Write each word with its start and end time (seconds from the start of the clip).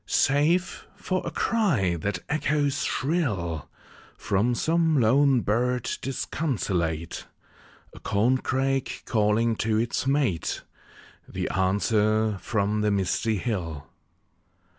Save 0.07 0.87
for 0.95 1.21
a 1.23 1.29
cry 1.29 1.95
that 1.95 2.23
echoes 2.27 2.83
shrill 2.85 3.69
From 4.17 4.55
some 4.55 4.99
lone 4.99 5.41
bird 5.41 5.91
disconsolate; 6.01 7.27
A 7.93 7.99
corncrake 7.99 9.03
calling 9.05 9.55
to 9.57 9.77
its 9.77 10.07
mate; 10.07 10.63
The 11.29 11.47
answer 11.49 12.39
from 12.39 12.81
the 12.81 12.89
misty 12.89 13.37
hill. 13.37 13.89